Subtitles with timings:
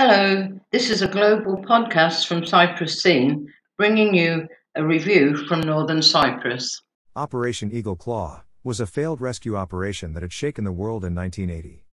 [0.00, 4.46] Hello, this is a global podcast from Cyprus Scene, bringing you
[4.76, 6.82] a review from Northern Cyprus.
[7.16, 11.84] Operation Eagle Claw was a failed rescue operation that had shaken the world in 1980.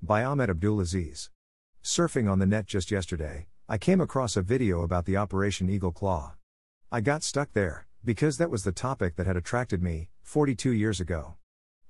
[0.00, 1.28] By Ahmet Abdulaziz.
[1.84, 5.92] Surfing on the net just yesterday, I came across a video about the Operation Eagle
[5.92, 6.36] Claw.
[6.90, 10.98] I got stuck there, because that was the topic that had attracted me, 42 years
[10.98, 11.34] ago.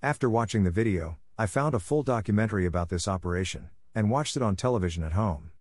[0.02, 4.42] After watching the video, I found a full documentary about this operation, and watched it
[4.42, 5.52] on television at home.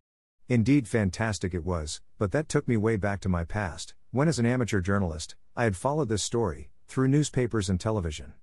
[0.49, 4.39] Indeed, fantastic it was, but that took me way back to my past, when as
[4.39, 8.33] an amateur journalist, I had followed this story, through newspapers and television.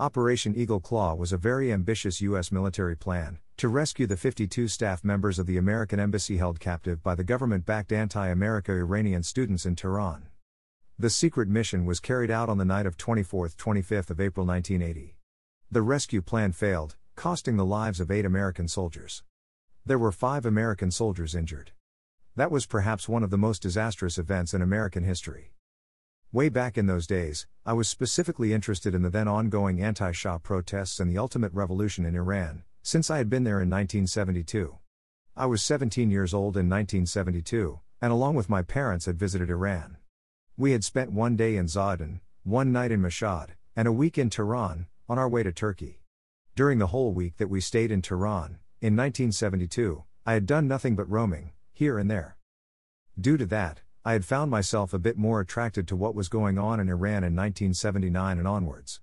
[0.00, 2.50] Operation Eagle Claw was a very ambitious U.S.
[2.50, 7.14] military plan to rescue the 52 staff members of the American embassy held captive by
[7.14, 10.26] the government backed anti America Iranian students in Tehran.
[10.98, 15.16] The secret mission was carried out on the night of 24 25 of April 1980.
[15.70, 19.22] The rescue plan failed, costing the lives of eight American soldiers.
[19.86, 21.72] There were five American soldiers injured.
[22.36, 25.54] That was perhaps one of the most disastrous events in American history.
[26.32, 30.38] Way back in those days, I was specifically interested in the then ongoing anti Shah
[30.38, 34.76] protests and the ultimate revolution in Iran, since I had been there in 1972.
[35.34, 39.96] I was 17 years old in 1972, and along with my parents had visited Iran.
[40.58, 44.28] We had spent one day in Zahedan, one night in Mashhad, and a week in
[44.28, 46.02] Tehran, on our way to Turkey.
[46.54, 50.96] During the whole week that we stayed in Tehran, in 1972, I had done nothing
[50.96, 52.38] but roaming, here and there.
[53.20, 56.56] Due to that, I had found myself a bit more attracted to what was going
[56.56, 59.02] on in Iran in 1979 and onwards.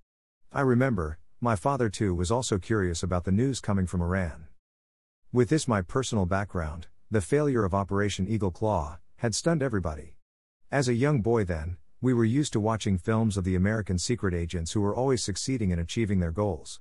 [0.51, 4.47] I remember, my father too was also curious about the news coming from Iran.
[5.31, 10.15] With this, my personal background, the failure of Operation Eagle Claw, had stunned everybody.
[10.71, 14.33] As a young boy then, we were used to watching films of the American secret
[14.33, 16.79] agents who were always succeeding in achieving their goals.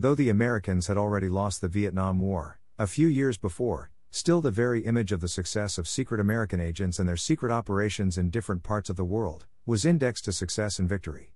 [0.00, 4.50] Though the Americans had already lost the Vietnam War, a few years before, still the
[4.50, 8.62] very image of the success of secret American agents and their secret operations in different
[8.62, 11.34] parts of the world was indexed to success and victory.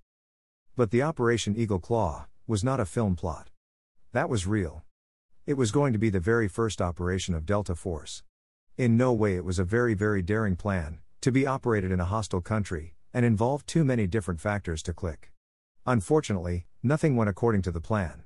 [0.75, 3.51] But the Operation Eagle Claw was not a film plot.
[4.13, 4.83] That was real.
[5.45, 8.23] It was going to be the very first operation of Delta Force.
[8.77, 12.05] In no way it was a very, very daring plan, to be operated in a
[12.05, 15.31] hostile country, and involved too many different factors to click.
[15.85, 18.24] Unfortunately, nothing went according to the plan.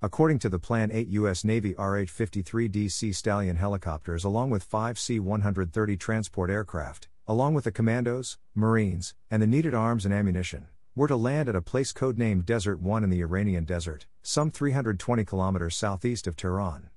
[0.00, 1.42] According to the plan, eight U.S.
[1.42, 7.64] Navy RH 53D Sea Stallion helicopters, along with five C 130 transport aircraft, along with
[7.64, 11.92] the commandos, Marines, and the needed arms and ammunition, were to land at a place
[11.92, 16.90] codenamed Desert 1 in the Iranian desert, some 320 kilometers southeast of Tehran.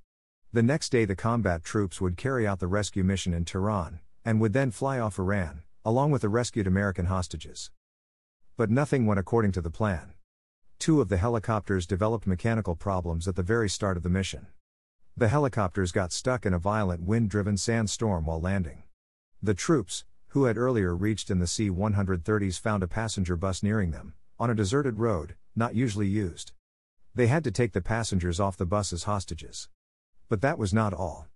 [0.54, 4.40] The next day, the combat troops would carry out the rescue mission in Tehran, and
[4.40, 7.72] would then fly off Iran, along with the rescued American hostages.
[8.58, 10.14] But nothing went according to the plan
[10.82, 14.48] two of the helicopters developed mechanical problems at the very start of the mission.
[15.16, 18.82] The helicopters got stuck in a violent wind driven sandstorm while landing.
[19.44, 23.92] The troops, who had earlier reached in the C 130s, found a passenger bus nearing
[23.92, 26.52] them, on a deserted road, not usually used.
[27.14, 29.70] They had to take the passengers off the bus as hostages.
[30.30, 31.28] But that was not all.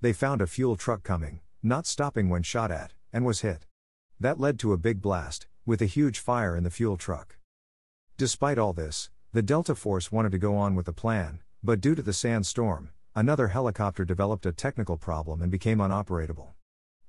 [0.00, 3.64] They found a fuel truck coming, not stopping when shot at, and was hit.
[4.18, 7.37] That led to a big blast, with a huge fire in the fuel truck.
[8.18, 11.94] Despite all this, the Delta Force wanted to go on with the plan, but due
[11.94, 16.54] to the sandstorm, another helicopter developed a technical problem and became unoperable.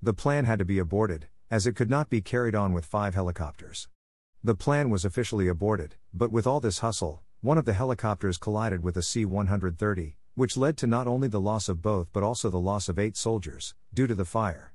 [0.04, 3.16] The plan had to be aborted, as it could not be carried on with five
[3.16, 3.88] helicopters.
[4.44, 8.84] The plan was officially aborted, but with all this hustle, one of the helicopters collided
[8.84, 12.52] with a C 130, which led to not only the loss of both but also
[12.52, 14.74] the loss of eight soldiers, due to the fire.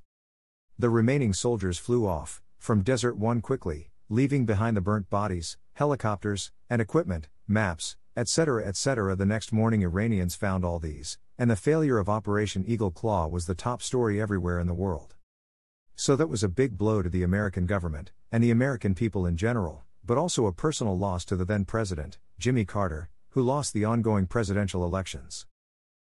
[0.77, 6.51] The remaining soldiers flew off, from Desert 1 quickly, leaving behind the burnt bodies, helicopters,
[6.69, 8.65] and equipment, maps, etc.
[8.65, 9.15] etc.
[9.15, 13.45] The next morning, Iranians found all these, and the failure of Operation Eagle Claw was
[13.45, 15.15] the top story everywhere in the world.
[15.95, 19.37] So that was a big blow to the American government, and the American people in
[19.37, 23.85] general, but also a personal loss to the then president, Jimmy Carter, who lost the
[23.85, 25.45] ongoing presidential elections.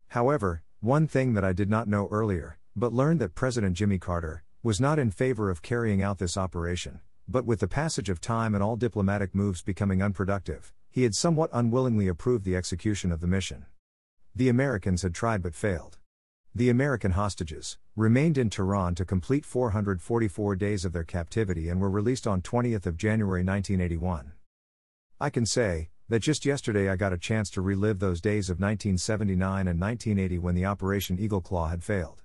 [0.08, 4.42] However, one thing that I did not know earlier, but learned that President Jimmy Carter
[4.62, 7.00] was not in favor of carrying out this operation,
[7.30, 11.48] but with the passage of time and all diplomatic moves becoming unproductive, he had somewhat
[11.52, 13.66] unwillingly approved the execution of the mission.
[14.34, 15.98] The Americans had tried but failed.
[16.52, 21.88] The American hostages remained in Tehran to complete 444 days of their captivity and were
[21.88, 24.32] released on 20th of January 1981.
[25.20, 28.58] I can say that just yesterday I got a chance to relive those days of
[28.58, 32.19] 1979 and 1980 when the Operation Eagle Claw had failed.